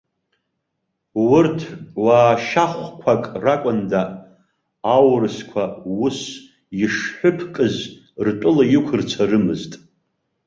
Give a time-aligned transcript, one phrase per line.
[1.33, 1.59] Урҭ
[2.03, 4.03] уаашьахәқәак ракәында,
[4.95, 5.63] аурысқәа
[6.03, 6.19] ус
[6.83, 7.75] ишҳәыԥкыз
[8.25, 9.71] ртәыла иқәырцарымызт.